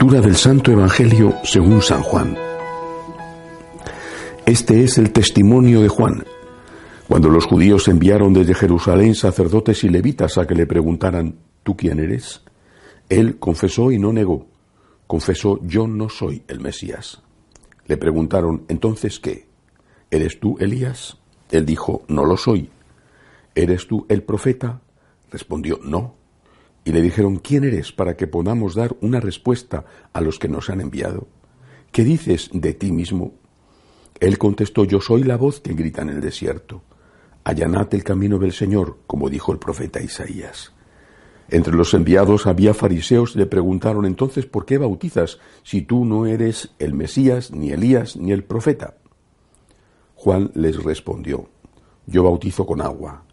[0.00, 2.36] Del Santo Evangelio según San Juan.
[4.44, 6.24] Este es el testimonio de Juan.
[7.06, 12.00] Cuando los judíos enviaron desde Jerusalén sacerdotes y levitas a que le preguntaran, ¿tú quién
[12.00, 12.42] eres?
[13.08, 14.48] Él confesó y no negó.
[15.06, 17.22] Confesó, yo no soy el Mesías.
[17.86, 19.46] Le preguntaron, entonces, ¿qué?
[20.10, 21.18] ¿Eres tú Elías?
[21.52, 22.68] Él dijo, no lo soy.
[23.54, 24.80] ¿Eres tú el profeta?
[25.30, 26.19] Respondió, no.
[26.90, 30.70] Y le dijeron, ¿quién eres para que podamos dar una respuesta a los que nos
[30.70, 31.28] han enviado?
[31.92, 33.34] ¿Qué dices de ti mismo?
[34.18, 36.82] Él contestó, yo soy la voz que grita en el desierto.
[37.44, 40.72] Allanad el camino del Señor, como dijo el profeta Isaías.
[41.48, 46.74] Entre los enviados había fariseos le preguntaron entonces, ¿por qué bautizas si tú no eres
[46.80, 48.96] el Mesías, ni Elías, ni el profeta?
[50.16, 51.50] Juan les respondió,
[52.08, 53.26] yo bautizo con agua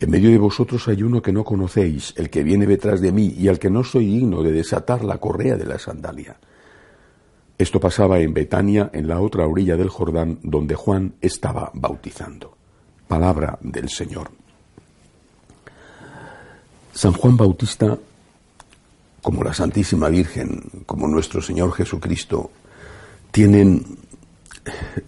[0.00, 3.34] en medio de vosotros hay uno que no conocéis, el que viene detrás de mí
[3.36, 6.38] y al que no soy digno de desatar la correa de la sandalia.
[7.58, 12.56] Esto pasaba en Betania, en la otra orilla del Jordán, donde Juan estaba bautizando.
[13.06, 14.30] Palabra del Señor.
[16.94, 17.98] San Juan Bautista,
[19.20, 22.50] como la Santísima Virgen, como nuestro Señor Jesucristo,
[23.30, 23.84] tienen,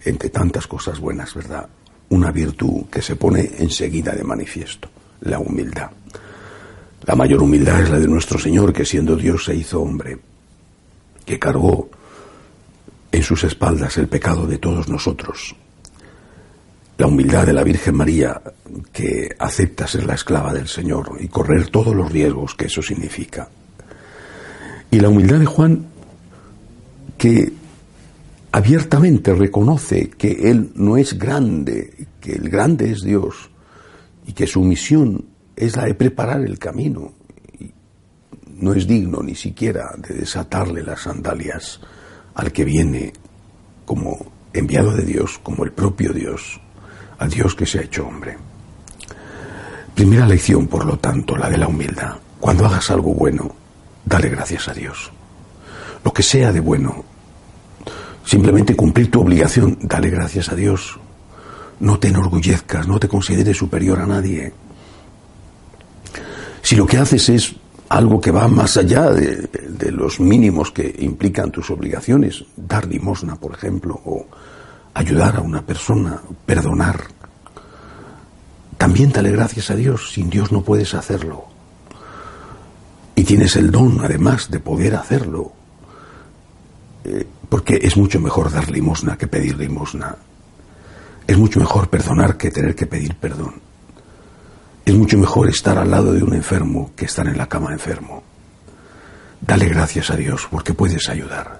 [0.05, 1.67] entre tantas cosas buenas, ¿verdad?,
[2.13, 4.89] una virtud que se pone enseguida de manifiesto,
[5.21, 5.89] la humildad.
[7.05, 10.19] La mayor humildad es la de nuestro Señor, que siendo Dios se hizo hombre,
[11.25, 11.89] que cargó
[13.11, 15.55] en sus espaldas el pecado de todos nosotros.
[16.97, 18.39] La humildad de la Virgen María,
[18.91, 23.49] que acepta ser la esclava del Señor y correr todos los riesgos que eso significa.
[24.91, 25.87] Y la humildad de Juan,
[27.17, 27.51] que
[28.53, 33.49] abiertamente reconoce que Él no es grande, que el grande es Dios
[34.27, 37.13] y que su misión es la de preparar el camino.
[38.57, 41.81] No es digno ni siquiera de desatarle las sandalias
[42.35, 43.11] al que viene
[43.85, 44.23] como
[44.53, 46.61] enviado de Dios, como el propio Dios,
[47.17, 48.37] a Dios que se ha hecho hombre.
[49.95, 52.17] Primera lección, por lo tanto, la de la humildad.
[52.39, 53.55] Cuando hagas algo bueno,
[54.05, 55.11] dale gracias a Dios.
[56.03, 57.03] Lo que sea de bueno,
[58.25, 60.99] Simplemente cumplir tu obligación, dale gracias a Dios.
[61.79, 64.53] No te enorgullezcas, no te consideres superior a nadie.
[66.61, 67.55] Si lo que haces es
[67.89, 73.35] algo que va más allá de, de, los mínimos que implican tus obligaciones, dar limosna,
[73.35, 74.25] por ejemplo, o
[74.93, 77.03] ayudar a una persona, perdonar,
[78.77, 81.45] también dale gracias a Dios, sin Dios no puedes hacerlo.
[83.15, 85.53] Y tienes el don, además, de poder hacerlo.
[87.05, 90.15] Eh, porque es mucho mejor dar limosna que pedir limosna.
[91.27, 93.55] Es mucho mejor perdonar que tener que pedir perdón.
[94.85, 98.23] Es mucho mejor estar al lado de un enfermo que estar en la cama enfermo.
[99.39, 101.59] Dale gracias a Dios porque puedes ayudar.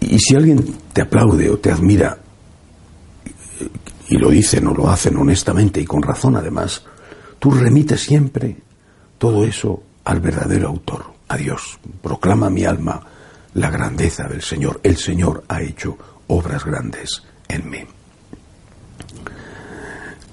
[0.00, 2.18] Y si alguien te aplaude o te admira,
[4.08, 6.84] y lo dicen o lo hacen honestamente y con razón además,
[7.38, 8.56] tú remites siempre
[9.18, 11.78] todo eso al verdadero autor, a Dios.
[12.02, 13.00] Proclama mi alma
[13.54, 14.80] la grandeza del Señor.
[14.82, 15.96] El Señor ha hecho
[16.28, 17.80] obras grandes en mí.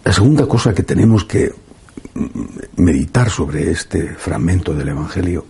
[0.04, 1.54] La segunda cosa que tenemos que
[2.76, 5.46] meditar sobre este fragmento del Evangelio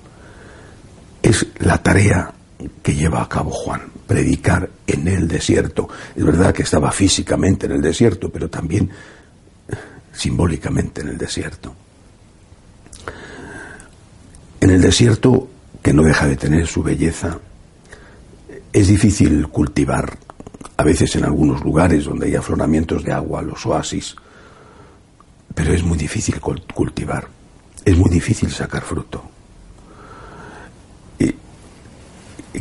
[1.21, 2.31] es la tarea
[2.83, 5.89] que lleva a cabo Juan, predicar en el desierto.
[6.15, 8.89] Es verdad que estaba físicamente en el desierto, pero también
[10.11, 11.73] simbólicamente en el desierto.
[14.59, 15.47] En el desierto,
[15.81, 17.39] que no deja de tener su belleza,
[18.73, 20.17] es difícil cultivar,
[20.77, 24.15] a veces en algunos lugares donde hay afloramientos de agua, los oasis,
[25.55, 27.27] pero es muy difícil cultivar,
[27.85, 29.23] es muy difícil sacar fruto.
[31.17, 31.33] Y,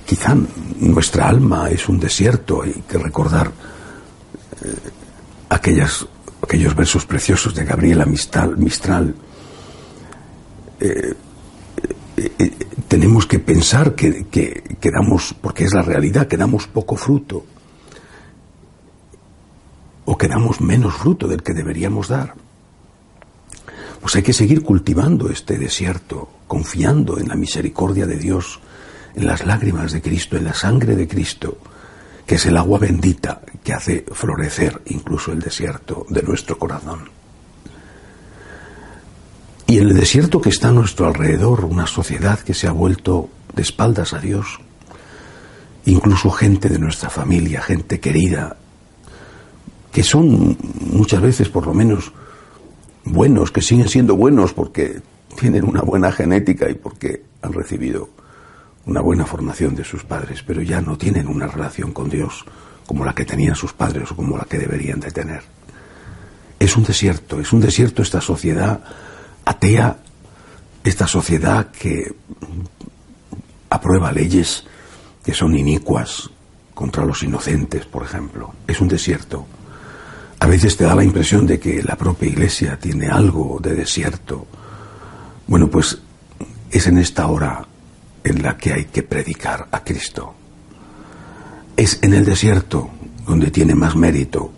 [0.04, 0.36] quizá
[0.80, 3.50] nuestra alma es un desierto, hay que recordar
[4.62, 4.74] eh,
[5.48, 6.08] aquellos
[6.76, 8.56] versos preciosos de Gabriela Mistral.
[8.56, 9.14] Mistral
[10.80, 11.14] eh,
[12.38, 12.52] eh,
[12.86, 17.44] tenemos que pensar que, que, damos, porque es la realidad, que damos poco fruto
[20.04, 22.34] o que damos menos fruto del que deberíamos dar.
[24.00, 28.60] Pues hay que seguir cultivando este desierto, confiando en la misericordia de Dios,
[29.16, 31.58] en las lágrimas de Cristo, en la sangre de Cristo,
[32.24, 37.17] que es el agua bendita que hace florecer incluso el desierto de nuestro corazón.
[39.70, 43.28] Y en el desierto que está a nuestro alrededor, una sociedad que se ha vuelto
[43.54, 44.60] de espaldas a Dios,
[45.84, 48.56] incluso gente de nuestra familia, gente querida,
[49.92, 52.12] que son muchas veces por lo menos
[53.04, 55.02] buenos, que siguen siendo buenos porque
[55.38, 58.08] tienen una buena genética y porque han recibido
[58.86, 62.46] una buena formación de sus padres, pero ya no tienen una relación con Dios
[62.86, 65.42] como la que tenían sus padres o como la que deberían de tener.
[66.58, 68.80] Es un desierto, es un desierto esta sociedad
[69.48, 69.96] atea,
[70.84, 72.14] esta sociedad que
[73.70, 74.64] aprueba leyes
[75.24, 76.30] que son inicuas
[76.74, 78.52] contra los inocentes, por ejemplo.
[78.66, 79.46] Es un desierto.
[80.40, 84.46] A veces te da la impresión de que la propia iglesia tiene algo de desierto.
[85.46, 85.98] Bueno, pues
[86.70, 87.66] es en esta hora
[88.24, 90.34] en la que hay que predicar a Cristo.
[91.74, 92.90] Es en el desierto
[93.26, 94.52] donde tiene más mérito.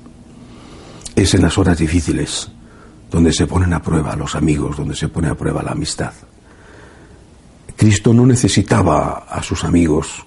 [1.15, 2.51] Es en las horas difíciles
[3.11, 6.13] donde se ponen a prueba los amigos, donde se pone a prueba la amistad.
[7.77, 10.25] Cristo no necesitaba a sus amigos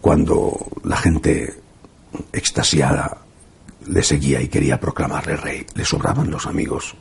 [0.00, 1.54] cuando la gente
[2.32, 3.18] extasiada
[3.86, 5.66] le seguía y quería proclamarle rey.
[5.74, 6.94] Le sobraban los amigos.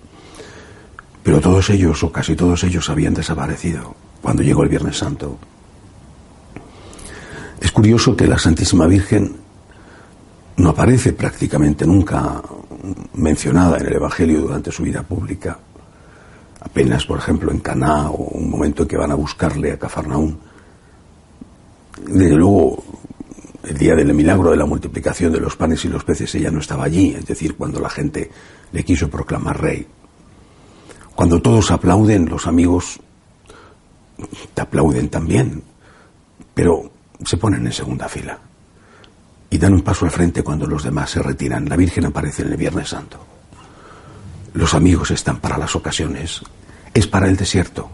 [1.23, 5.39] Pero todos ellos, o casi todos ellos, habían desaparecido cuando llegó el Viernes Santo.
[7.59, 9.37] Es curioso que la Santísima Virgen
[10.57, 12.41] no aparece prácticamente nunca
[13.13, 15.57] mencionada en el Evangelio durante su vida pública.
[16.61, 20.39] Apenas, por ejemplo, en Caná o un momento en que van a buscarle a Cafarnaún.
[22.07, 22.83] Desde luego,
[23.63, 26.59] el día del milagro de la multiplicación de los panes y los peces ella no
[26.59, 28.29] estaba allí, es decir, cuando la gente
[28.71, 29.87] le quiso proclamar rey.
[31.15, 32.99] Cuando todos aplauden, los amigos
[34.53, 35.63] te aplauden también,
[36.53, 36.91] pero
[37.23, 38.39] se ponen en segunda fila
[39.55, 41.69] y dan un paso al frente cuando los demás se retiran.
[41.69, 43.25] La Virgen aparece en el Viernes Santo.
[44.53, 46.41] Los amigos están para las ocasiones,
[46.93, 47.89] es para el desierto.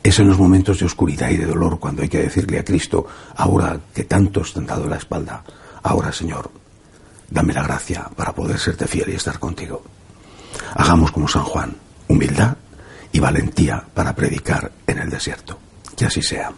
[0.00, 3.04] Es en los momentos de oscuridad y de dolor cuando hay que decirle a Cristo,
[3.34, 5.42] ahora que tantos te han dado la espalda,
[5.82, 6.52] ahora Señor,
[7.28, 9.82] dame la gracia para poder serte fiel y estar contigo.
[10.76, 11.74] Hagamos como San Juan,
[12.06, 12.56] humildad
[13.10, 15.58] y valentía para predicar en el desierto.
[15.96, 16.52] Que así sea.